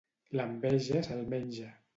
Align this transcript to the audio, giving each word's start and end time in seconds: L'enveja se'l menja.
L'enveja 0.39 1.05
se'l 1.09 1.23
menja. 1.35 1.73